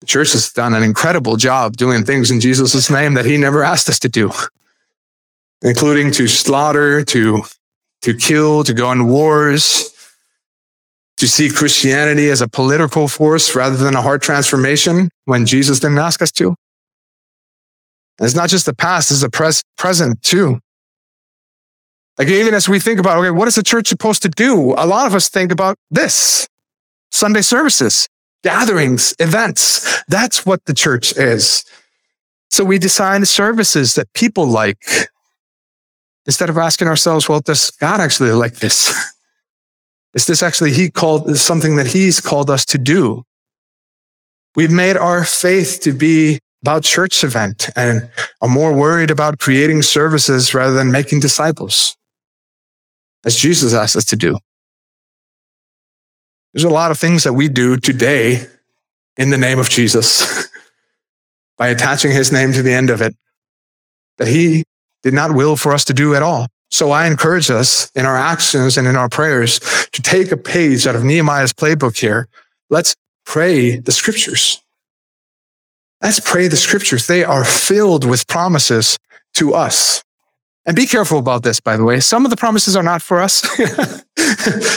[0.00, 3.64] The church has done an incredible job doing things in Jesus' name that he never
[3.64, 4.30] asked us to do,
[5.62, 7.42] including to slaughter, to,
[8.02, 9.92] to kill, to go in wars,
[11.16, 15.98] to see Christianity as a political force rather than a heart transformation when Jesus didn't
[15.98, 16.54] ask us to.
[18.18, 20.60] And it's not just the past, it's the pres- present too.
[22.18, 24.74] Like even as we think about, okay, what is the church supposed to do?
[24.76, 26.48] A lot of us think about this
[27.10, 28.08] Sunday services
[28.42, 30.02] gatherings, events.
[30.08, 31.64] That's what the church is.
[32.50, 34.82] So we design services that people like
[36.28, 38.94] instead of asking ourselves, well, does God actually like this?
[40.14, 43.24] Is this actually he called something that he's called us to do?
[44.54, 49.82] We've made our faith to be about church event and are more worried about creating
[49.82, 51.96] services rather than making disciples
[53.24, 54.38] as Jesus asked us to do.
[56.52, 58.46] There's a lot of things that we do today
[59.16, 60.48] in the name of Jesus
[61.58, 63.14] by attaching his name to the end of it
[64.18, 64.64] that he
[65.02, 66.48] did not will for us to do at all.
[66.70, 69.58] So I encourage us in our actions and in our prayers
[69.92, 72.28] to take a page out of Nehemiah's playbook here.
[72.68, 74.62] Let's pray the scriptures.
[76.02, 77.06] Let's pray the scriptures.
[77.06, 78.98] They are filled with promises
[79.34, 80.02] to us.
[80.66, 82.00] And be careful about this, by the way.
[82.00, 83.42] Some of the promises are not for us.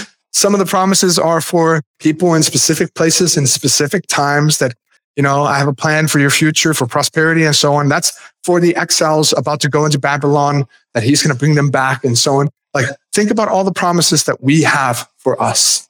[0.34, 4.74] Some of the promises are for people in specific places in specific times that,
[5.16, 7.90] you know, I have a plan for your future, for prosperity and so on.
[7.90, 11.70] That's for the exiles about to go into Babylon, that he's going to bring them
[11.70, 12.50] back and so on.
[12.74, 15.90] Like, think about all the promises that we have for us.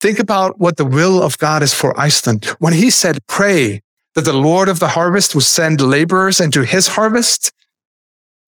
[0.00, 2.44] Think about what the will of God is for Iceland.
[2.58, 3.80] When he said, pray
[4.14, 7.52] that the Lord of the harvest would send laborers into his harvest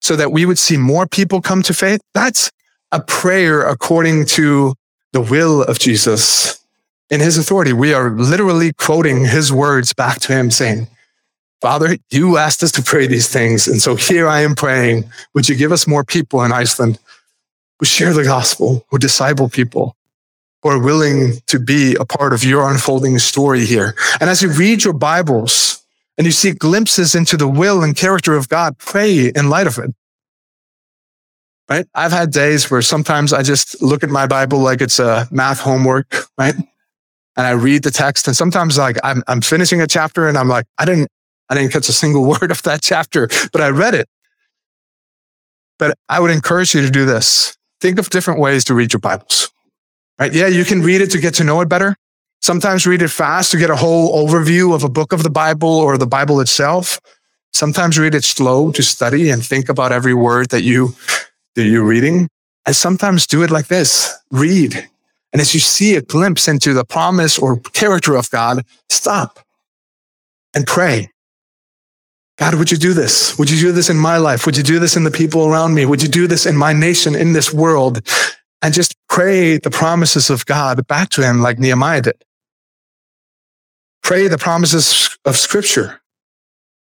[0.01, 2.01] so that we would see more people come to faith.
[2.13, 2.51] That's
[2.95, 4.73] a prayer according to
[5.11, 6.65] the will of Jesus.
[7.09, 10.87] In his authority, we are literally quoting his words back to him saying,
[11.59, 13.67] Father, you asked us to pray these things.
[13.67, 15.11] And so here I am praying.
[15.33, 16.97] Would you give us more people in Iceland
[17.79, 19.97] who share the gospel, who disciple people,
[20.63, 23.93] who are willing to be a part of your unfolding story here?
[24.21, 25.83] And as you read your Bibles
[26.17, 29.77] and you see glimpses into the will and character of God, pray in light of
[29.79, 29.93] it.
[31.69, 31.85] Right?
[31.95, 35.59] I've had days where sometimes I just look at my Bible like it's a math
[35.59, 36.55] homework, right?
[37.37, 40.47] And I read the text and sometimes like I'm, I'm finishing a chapter and I'm
[40.47, 41.09] like, I didn't,
[41.49, 44.07] I didn't catch a single word of that chapter, but I read it.
[45.77, 47.57] But I would encourage you to do this.
[47.81, 49.51] Think of different ways to read your Bibles,
[50.17, 50.33] right?
[50.33, 51.97] Yeah, you can read it to get to know it better.
[52.41, 55.69] Sometimes read it fast to get a whole overview of a book of the Bible
[55.69, 56.99] or the Bible itself.
[57.51, 60.95] Sometimes read it slow to study and think about every word that you
[61.55, 62.27] that you're reading.
[62.65, 64.13] I sometimes do it like this.
[64.31, 64.89] Read.
[65.33, 69.39] And as you see a glimpse into the promise or character of God, stop
[70.53, 71.09] and pray.
[72.37, 73.37] God, would you do this?
[73.37, 74.45] Would you do this in my life?
[74.45, 75.85] Would you do this in the people around me?
[75.85, 78.01] Would you do this in my nation, in this world?
[78.61, 82.25] And just pray the promises of God back to him like Nehemiah did.
[84.03, 86.01] Pray the promises of scripture.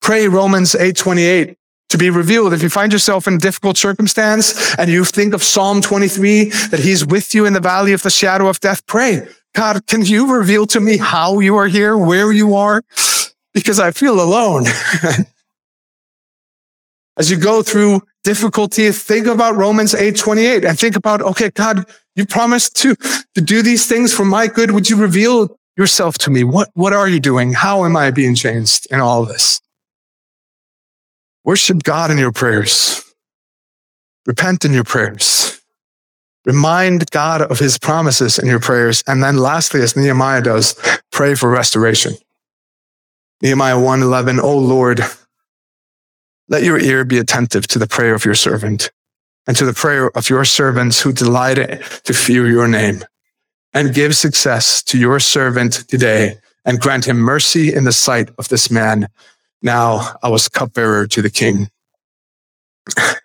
[0.02, 1.58] Pray Romans 8:28
[1.89, 2.54] to be revealed.
[2.54, 6.80] If you find yourself in a difficult circumstance and you think of Psalm 23 that
[6.80, 9.28] he's with you in the valley of the shadow of death, pray.
[9.56, 12.84] God, can you reveal to me how you are here, where you are?
[13.54, 14.65] Because I feel alone.
[17.17, 21.86] As you go through difficulty, think about Romans 8, 28 and think about, okay, God,
[22.15, 22.95] you promised to,
[23.36, 24.71] to do these things for my good.
[24.71, 26.43] Would you reveal yourself to me?
[26.43, 27.54] What, what are you doing?
[27.54, 29.60] How am I being changed in all this?
[31.43, 33.04] Worship God in your prayers.
[34.25, 35.62] Repent in your prayers.
[36.45, 39.04] Remind God of his promises in your prayers.
[39.08, 40.75] And then lastly, as Nehemiah does,
[41.12, 42.13] pray for restoration.
[43.41, 45.02] Nehemiah 1:11, O Lord,
[46.47, 48.91] let your ear be attentive to the prayer of your servant
[49.47, 51.56] and to the prayer of your servants who delight
[52.04, 53.04] to fear your name
[53.73, 58.49] and give success to your servant today and grant him mercy in the sight of
[58.49, 59.08] this man.
[59.62, 61.69] Now I was cupbearer to the king.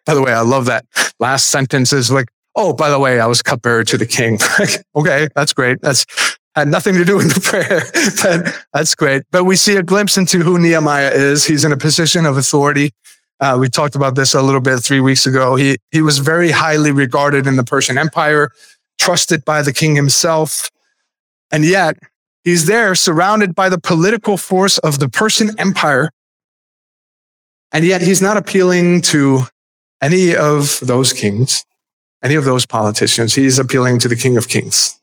[0.07, 0.85] by the way, I love that
[1.21, 4.39] last sentence is like, Oh, by the way, I was cupbearer to the king.
[4.97, 5.29] okay.
[5.35, 5.81] That's great.
[5.83, 6.07] That's
[6.55, 7.83] had nothing to do with the prayer.
[8.23, 9.25] but that's great.
[9.33, 11.45] But we see a glimpse into who Nehemiah is.
[11.45, 12.93] He's in a position of authority.
[13.41, 15.57] Uh, we talked about this a little bit three weeks ago.
[15.57, 18.51] He, he was very highly regarded in the Persian Empire,
[18.99, 20.71] trusted by the king himself.
[21.51, 21.97] And yet
[22.45, 26.11] he's there surrounded by the political force of the Persian Empire.
[27.75, 29.41] And yet he's not appealing to
[30.01, 31.65] any of those kings,
[32.23, 33.35] any of those politicians.
[33.35, 35.01] He's appealing to the king of kings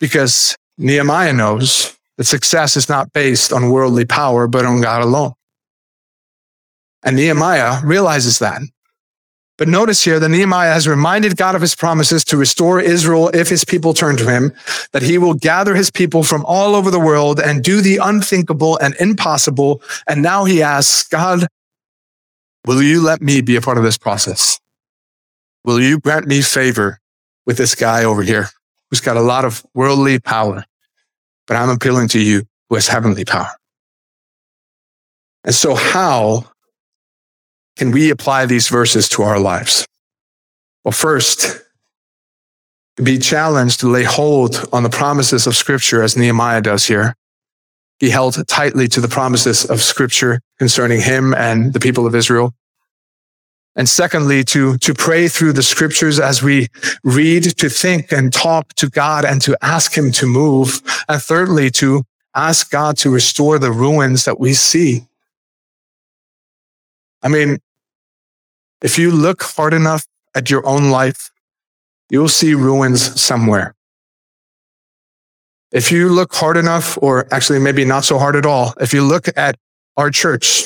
[0.00, 5.32] because Nehemiah knows that success is not based on worldly power, but on God alone.
[7.04, 8.62] And Nehemiah realizes that.
[9.56, 13.48] But notice here that Nehemiah has reminded God of his promises to restore Israel if
[13.48, 14.52] his people turn to him,
[14.92, 18.78] that he will gather his people from all over the world and do the unthinkable
[18.78, 19.82] and impossible.
[20.08, 21.46] And now he asks, God,
[22.66, 24.60] will you let me be a part of this process?
[25.64, 26.98] Will you grant me favor
[27.46, 28.48] with this guy over here
[28.88, 30.64] who's got a lot of worldly power?
[31.46, 33.50] But I'm appealing to you who has heavenly power.
[35.44, 36.44] And so how
[37.76, 39.86] can we apply these verses to our lives?
[40.84, 41.62] Well, first,
[43.02, 47.14] be challenged to lay hold on the promises of scripture as Nehemiah does here.
[48.00, 52.54] He held tightly to the promises of scripture concerning him and the people of Israel.
[53.76, 56.68] And secondly, to, to pray through the scriptures as we
[57.04, 60.80] read, to think and talk to God and to ask him to move.
[61.08, 62.02] And thirdly, to
[62.34, 65.06] ask God to restore the ruins that we see.
[67.22, 67.58] I mean,
[68.82, 71.30] if you look hard enough at your own life,
[72.08, 73.74] you'll see ruins somewhere.
[75.72, 79.02] If you look hard enough, or actually maybe not so hard at all, if you
[79.02, 79.56] look at
[79.96, 80.64] our church,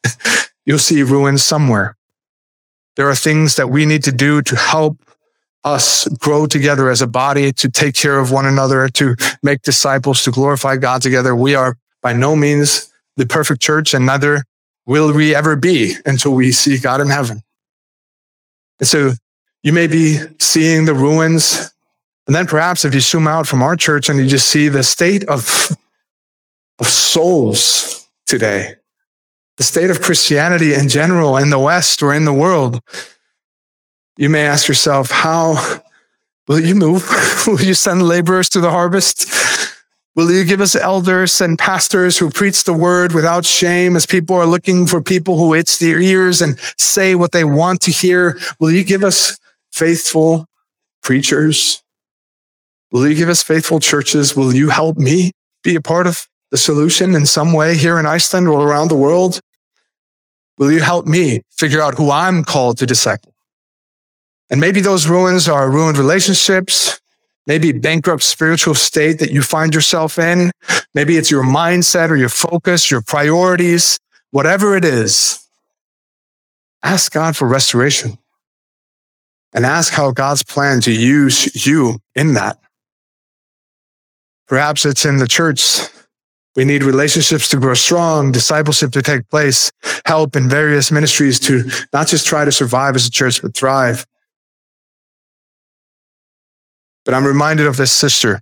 [0.66, 1.96] you'll see ruins somewhere.
[2.96, 4.98] There are things that we need to do to help
[5.64, 10.22] us grow together as a body, to take care of one another, to make disciples,
[10.24, 11.34] to glorify God together.
[11.34, 14.44] We are by no means the perfect church and neither
[14.86, 17.40] will we ever be until we see God in heaven.
[18.78, 19.12] And so
[19.62, 21.73] you may be seeing the ruins.
[22.26, 24.82] And then perhaps if you zoom out from our church and you just see the
[24.82, 25.76] state of,
[26.78, 28.76] of souls today,
[29.56, 32.80] the state of Christianity in general in the West or in the world,
[34.16, 35.82] you may ask yourself, how
[36.48, 37.08] will you move?
[37.46, 39.30] will you send laborers to the harvest?
[40.16, 44.36] Will you give us elders and pastors who preach the word without shame as people
[44.36, 48.38] are looking for people who itch their ears and say what they want to hear?
[48.60, 49.38] Will you give us
[49.72, 50.46] faithful
[51.02, 51.83] preachers?
[52.94, 54.36] Will you give us faithful churches?
[54.36, 55.32] Will you help me
[55.64, 58.96] be a part of the solution in some way here in Iceland or around the
[58.96, 59.40] world?
[60.58, 63.34] Will you help me figure out who I'm called to disciple?
[64.48, 67.00] And maybe those ruins are ruined relationships,
[67.48, 70.52] maybe bankrupt spiritual state that you find yourself in.
[70.94, 73.98] Maybe it's your mindset or your focus, your priorities,
[74.30, 75.44] whatever it is.
[76.84, 78.18] Ask God for restoration
[79.52, 82.60] and ask how God's plan to use you in that.
[84.46, 85.64] Perhaps it's in the church.
[86.56, 89.72] We need relationships to grow strong, discipleship to take place,
[90.06, 94.06] help in various ministries to not just try to survive as a church, but thrive.
[97.04, 98.40] But I'm reminded of this sister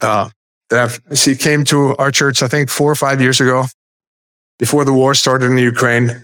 [0.00, 0.30] uh,
[0.68, 3.64] that I've, she came to our church, I think four or five years ago,
[4.58, 6.22] before the war started in Ukraine.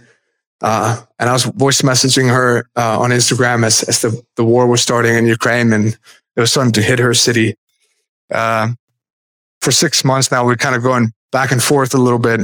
[0.60, 4.66] Uh, and I was voice messaging her uh, on Instagram as, as the, the war
[4.66, 5.98] was starting in Ukraine and
[6.36, 7.56] it was starting to hit her city.
[8.30, 8.68] Uh,
[9.60, 12.40] for six months now, we're kind of going back and forth a little bit.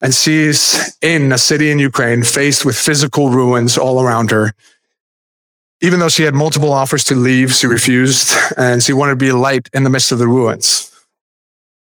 [0.00, 4.52] And she's in a city in Ukraine faced with physical ruins all around her
[5.82, 9.28] even though she had multiple offers to leave, she refused and she wanted to be
[9.28, 10.88] a light in the midst of the ruins.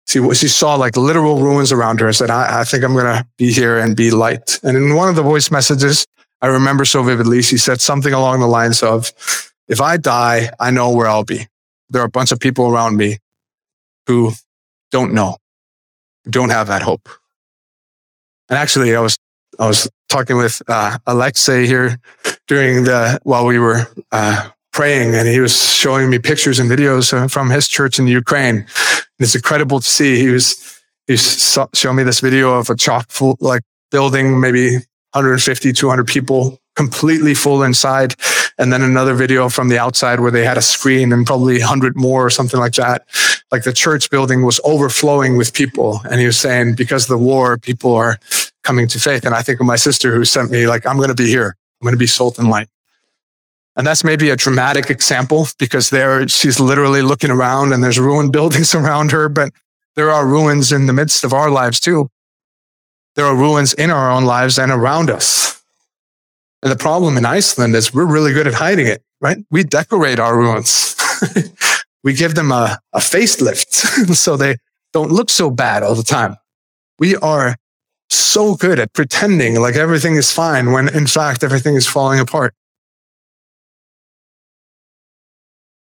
[0.07, 3.05] She, she saw like literal ruins around her and said, I, I think I'm going
[3.05, 4.59] to be here and be light.
[4.63, 6.05] And in one of the voice messages,
[6.41, 9.11] I remember so vividly, she said something along the lines of,
[9.67, 11.47] if I die, I know where I'll be.
[11.91, 13.17] There are a bunch of people around me
[14.07, 14.31] who
[14.91, 15.37] don't know,
[16.29, 17.07] don't have that hope.
[18.49, 19.17] And actually, I was
[19.59, 21.99] I was talking with uh, Alexei here
[22.47, 27.29] during the while we were uh, praying, and he was showing me pictures and videos
[27.29, 28.55] from his church in Ukraine.
[28.55, 30.17] And it's incredible to see.
[30.17, 34.75] He was he showed me this video of a chock full like building, maybe
[35.13, 38.15] 150, 200 people, completely full inside.
[38.57, 41.95] And then another video from the outside where they had a screen and probably 100
[41.95, 43.05] more or something like that.
[43.51, 46.01] Like the church building was overflowing with people.
[46.09, 48.17] And he was saying, because of the war, people are
[48.63, 49.25] coming to faith.
[49.25, 51.55] And I think of my sister who sent me like, I'm going to be here.
[51.79, 52.67] I'm going to be salt and light.
[53.75, 58.31] And that's maybe a dramatic example because there she's literally looking around and there's ruined
[58.37, 59.53] buildings around her, but
[59.95, 62.09] there are ruins in the midst of our lives too.
[63.15, 65.60] There are ruins in our own lives and around us.
[66.61, 69.37] And the problem in Iceland is we're really good at hiding it, right?
[69.49, 70.95] We decorate our ruins.
[72.03, 74.57] we give them a, a facelift so they
[74.93, 76.35] don't look so bad all the time.
[76.99, 77.55] We are
[78.09, 82.53] so good at pretending like everything is fine when in fact everything is falling apart.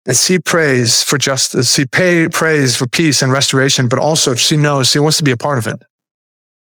[0.07, 1.74] And she prays for justice.
[1.74, 5.33] She pay, prays for peace and restoration, but also she knows she wants to be
[5.33, 5.83] a part of it.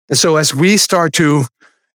[0.07, 1.45] And so as we start to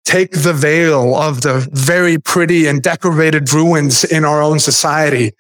[0.04, 5.32] take the veil of the very pretty and decorated ruins in our own society,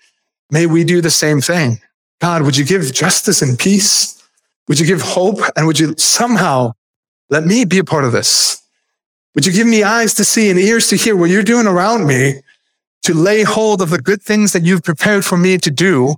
[0.50, 1.80] may we do the same thing.
[2.20, 4.22] God, would you give justice and peace?
[4.66, 5.40] Would you give hope?
[5.56, 6.72] And would you somehow
[7.30, 8.62] let me be a part of this.
[9.34, 12.06] Would you give me eyes to see and ears to hear what you're doing around
[12.06, 12.40] me
[13.02, 16.16] to lay hold of the good things that you've prepared for me to do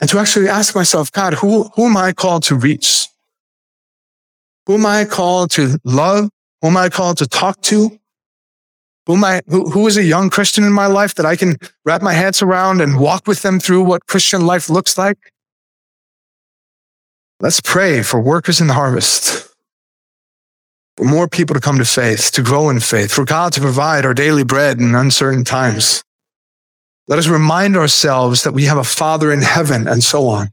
[0.00, 3.06] and to actually ask myself, God, who, who am I called to reach?
[4.66, 6.28] Who am I called to love?
[6.66, 7.96] Who am I called to talk to?
[9.06, 11.58] Who am I, who, who is a young Christian in my life that I can
[11.84, 15.16] wrap my hands around and walk with them through what Christian life looks like?
[17.38, 19.48] Let's pray for workers in the harvest
[20.96, 24.04] for more people to come to faith, to grow in faith, for God to provide
[24.04, 26.02] our daily bread in uncertain times.
[27.06, 30.48] Let us remind ourselves that we have a Father in heaven and so on.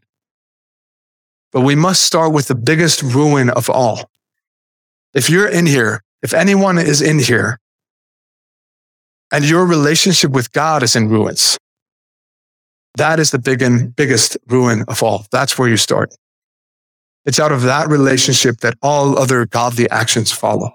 [1.51, 4.11] But we must start with the biggest ruin of all.
[5.14, 7.59] If you're in here, if anyone is in here,
[9.32, 11.57] and your relationship with God is in ruins,
[12.95, 15.26] that is the big and biggest ruin of all.
[15.32, 16.14] That's where you start.
[17.26, 20.72] It's out of that relationship that all other godly actions follow.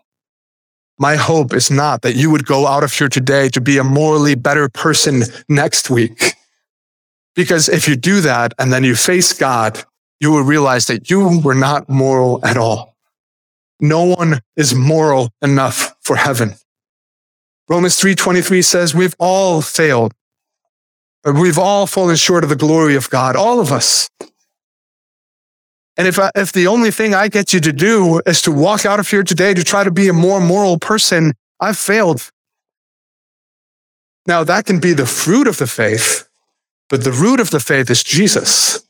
[0.99, 3.84] My hope is not that you would go out of here today to be a
[3.84, 6.34] morally better person next week.
[7.36, 9.84] Because if you do that and then you face God,
[10.18, 12.97] you will realize that you were not moral at all.
[13.81, 16.55] No one is moral enough for heaven.
[17.68, 20.14] Romans 3:23 says we've all failed.
[21.24, 24.09] We've all fallen short of the glory of God, all of us.
[25.97, 28.87] And if, I, if the only thing I get you to do is to walk
[28.87, 32.31] out of here today to try to be a more moral person, I've failed.
[34.26, 36.29] Now that can be the fruit of the faith,
[36.89, 38.81] but the root of the faith is Jesus.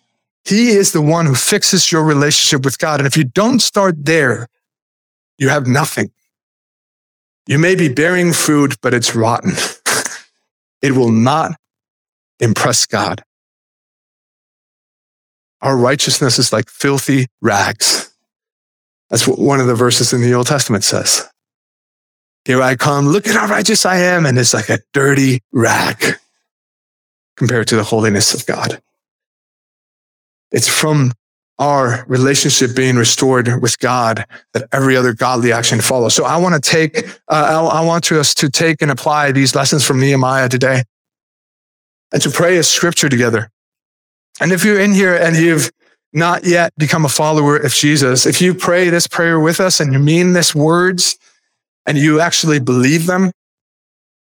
[0.45, 3.01] He is the one who fixes your relationship with God.
[3.01, 4.49] And if you don't start there,
[5.39, 6.11] you have nothing.
[7.47, 9.53] You may be bearing fruit, but it's rotten.
[10.83, 11.53] it will not
[12.41, 13.25] impress God.
[15.61, 18.15] Our righteousness is like filthy rags.
[19.11, 21.27] That's what one of the verses in the Old Testament says.
[22.45, 23.09] Here I come.
[23.09, 24.27] Look at how righteous I am.
[24.27, 26.03] And it's like a dirty rag
[27.37, 28.81] compared to the holiness of God.
[30.51, 31.13] It's from
[31.59, 36.15] our relationship being restored with God that every other godly action follows.
[36.15, 36.99] So I want to take,
[37.29, 40.85] uh, I, want us to take and apply these lessons from Nehemiah today
[42.13, 43.51] and to pray a scripture together.
[44.41, 45.71] And if you're in here and you've
[46.13, 49.93] not yet become a follower of Jesus, if you pray this prayer with us and
[49.93, 51.19] you mean this words
[51.87, 53.33] and you actually believe them,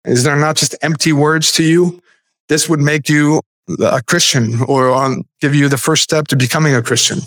[0.03, 2.01] is there not just empty words to you?
[2.49, 3.41] This would make you
[3.79, 7.19] a Christian or um, give you the first step to becoming a Christian.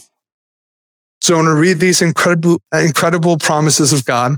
[1.20, 4.37] So I want to read these incredible, incredible promises of God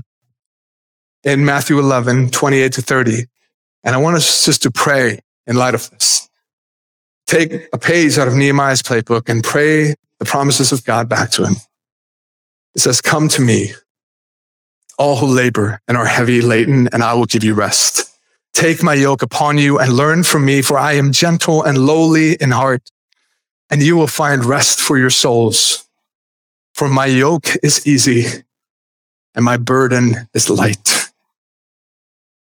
[1.23, 3.25] in Matthew 11, 28 to 30.
[3.83, 6.29] And I want us just to pray in light of this.
[7.27, 11.45] Take a page out of Nehemiah's playbook and pray the promises of God back to
[11.45, 11.55] him.
[12.75, 13.73] It says, come to me,
[14.97, 18.08] all who labor and are heavy laden, and I will give you rest.
[18.59, 22.33] Take my yoke upon you and learn from me, for I am gentle and lowly
[22.41, 22.91] in heart,
[23.69, 25.87] and you will find rest for your souls.
[26.73, 28.25] For my yoke is easy
[29.33, 31.09] and my burden is light.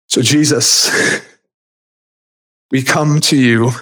[0.08, 0.90] So Jesus,
[2.72, 3.74] we come to you.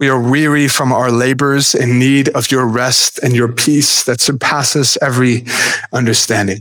[0.00, 4.20] We are weary from our labors in need of your rest and your peace that
[4.20, 5.44] surpasses every
[5.92, 6.58] understanding.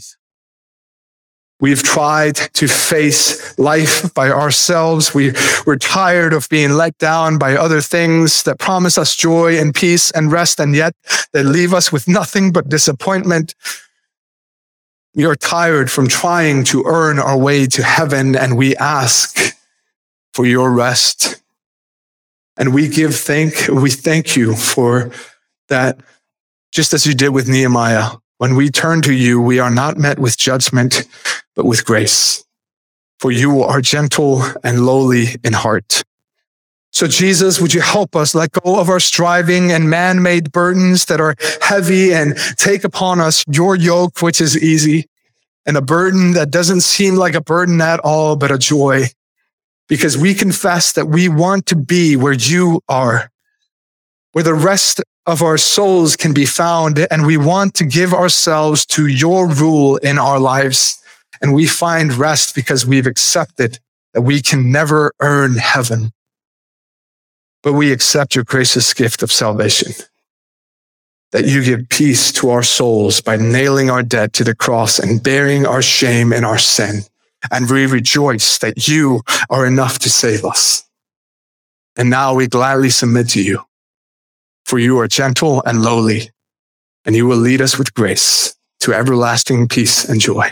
[1.60, 5.16] We've tried to face life by ourselves.
[5.16, 5.34] We,
[5.66, 10.12] we're tired of being let down by other things that promise us joy and peace
[10.12, 10.94] and rest, and yet
[11.34, 13.56] they leave us with nothing but disappointment.
[15.16, 19.58] We are tired from trying to earn our way to heaven, and we ask
[20.34, 21.42] for your rest.
[22.56, 25.12] And we give thank, we thank you for
[25.70, 26.00] that,
[26.72, 28.18] just as you did with Nehemiah.
[28.38, 31.08] When we turn to you, we are not met with judgment,
[31.56, 32.44] but with grace.
[33.20, 36.04] For you are gentle and lowly in heart.
[36.92, 41.20] So Jesus, would you help us let go of our striving and man-made burdens that
[41.20, 45.08] are heavy and take upon us your yoke, which is easy
[45.66, 49.06] and a burden that doesn't seem like a burden at all, but a joy
[49.88, 53.32] because we confess that we want to be where you are,
[54.32, 57.06] where the rest of our souls can be found.
[57.12, 61.04] And we want to give ourselves to your rule in our lives.
[61.42, 63.80] And we find rest because we've accepted
[64.14, 66.14] that we can never earn heaven.
[67.62, 69.92] But we accept your gracious gift of salvation.
[71.34, 75.22] That you give peace to our souls by nailing our debt to the cross and
[75.22, 77.02] bearing our shame and our sin.
[77.52, 80.84] And we rejoice that you are enough to save us.
[81.98, 83.68] And now we gladly submit to you
[84.68, 86.30] for you are gentle and lowly,
[87.06, 90.52] and you will lead us with grace to everlasting peace and joy.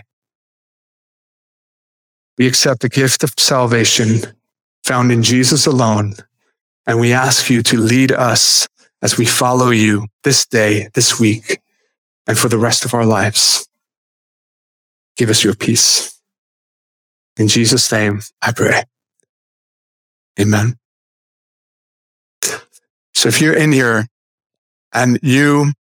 [2.37, 4.21] We accept the gift of salvation
[4.85, 6.13] found in Jesus alone,
[6.87, 8.67] and we ask you to lead us
[9.01, 11.59] as we follow you this day, this week,
[12.25, 13.67] and for the rest of our lives.
[15.17, 16.19] Give us your peace.
[17.37, 18.83] In Jesus' name, I pray.
[20.39, 20.77] Amen.
[23.15, 24.07] So if you're in here
[24.93, 25.71] and you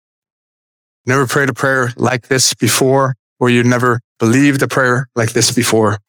[1.05, 5.51] never prayed a prayer like this before, or you never believed a prayer like this
[5.51, 5.99] before,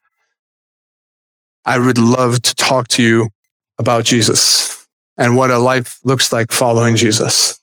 [1.65, 3.29] I would love to talk to you
[3.77, 7.59] about Jesus and what a life looks like following Jesus.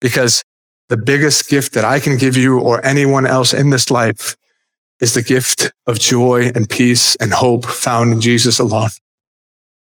[0.00, 0.44] Because
[0.90, 4.36] the biggest gift that I can give you or anyone else in this life
[5.00, 8.90] is the gift of joy and peace and hope found in Jesus alone.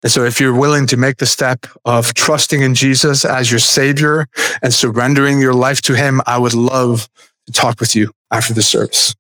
[0.04, 3.60] And so if you're willing to make the step of trusting in Jesus as your
[3.60, 4.28] savior
[4.62, 7.08] and surrendering your life to him, I would love
[7.48, 9.16] to talk with you after the service.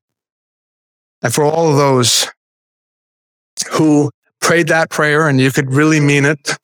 [1.21, 2.27] And for all of those
[3.71, 4.11] who
[4.41, 6.57] prayed that prayer and you could really mean it,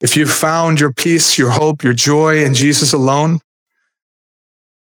[0.00, 3.40] if you found your peace, your hope, your joy in Jesus alone,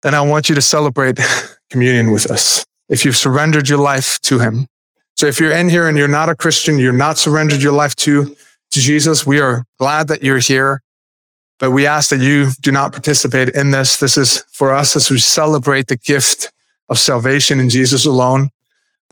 [0.01, 1.21] then I want you to celebrate
[1.71, 2.65] communion with us.
[2.89, 4.67] If you've surrendered your life to him,
[5.23, 7.95] so if you're in here and you're not a Christian, you're not surrendered your life
[7.95, 8.25] to,
[8.73, 10.83] to Jesus, we are glad that you're here.
[11.61, 14.01] But we ask that you do not participate in this.
[14.01, 16.51] This is for us as we celebrate the gift
[16.89, 18.49] of salvation in Jesus alone.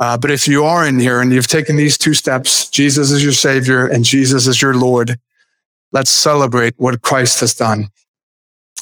[0.01, 3.23] Uh, but if you are in here and you've taken these two steps, Jesus is
[3.23, 5.17] your savior and Jesus is your Lord,
[5.93, 7.87] let's celebrate what Christ has done.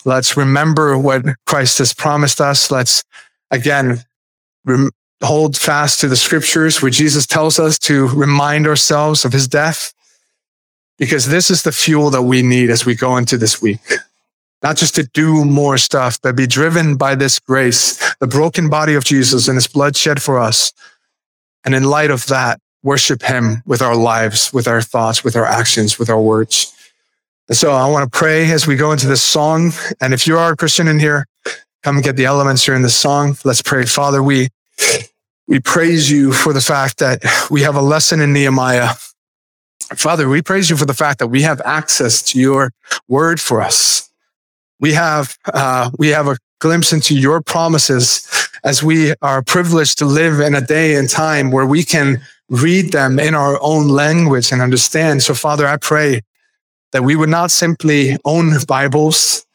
[0.06, 2.70] Let's remember what Christ has promised us.
[2.70, 3.04] Let's
[3.50, 4.02] again
[4.64, 4.92] rem-
[5.22, 9.92] hold fast to the scriptures where Jesus tells us to remind ourselves of his death,
[10.98, 13.80] because this is the fuel that we need as we go into this week.
[14.62, 18.94] Not just to do more stuff, but be driven by this grace, the broken body
[18.94, 20.72] of Jesus and his blood shed for us
[21.64, 25.44] And in light of that, worship him with our lives, with our thoughts, with our
[25.44, 26.74] actions, with our words.
[27.48, 29.72] And so I want to pray as we go into this song.
[30.00, 31.26] And if you are a Christian in here,
[31.82, 33.36] come and get the elements here in this song.
[33.44, 33.84] Let's pray.
[33.84, 34.48] Father, we,
[35.48, 38.90] we praise you for the fact that we have a lesson in Nehemiah.
[39.96, 42.72] Father, we praise you for the fact that we have access to your
[43.08, 44.10] word for us.
[44.78, 48.28] We have, uh, we have a glimpse into your promises
[48.62, 52.20] as we are privileged to live in a day and time where we can
[52.50, 55.22] read them in our own language and understand.
[55.22, 56.20] So Father, I pray
[56.92, 59.46] that we would not simply own Bibles,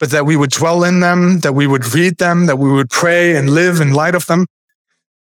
[0.00, 2.90] but that we would dwell in them, that we would read them, that we would
[2.90, 4.46] pray and live in light of them.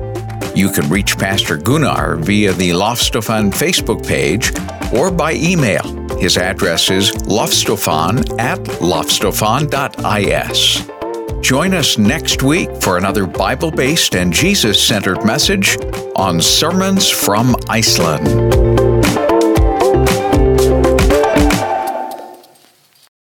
[0.54, 4.52] You can reach Pastor Gunnar via the Loftstofan Facebook page
[4.94, 5.82] or by email.
[6.18, 11.42] His address is loftstofan at loftstofan.is.
[11.42, 15.78] Join us next week for another Bible based and Jesus centered message
[16.16, 18.91] on Sermons from Iceland.